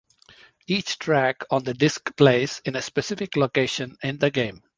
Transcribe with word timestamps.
Each 0.65 0.97
track 0.97 1.43
on 1.51 1.63
the 1.63 1.75
disc 1.75 2.15
plays 2.17 2.59
in 2.65 2.75
a 2.75 2.81
specific 2.81 3.35
location 3.37 3.99
in 4.01 4.17
the 4.17 4.31
game. 4.31 4.63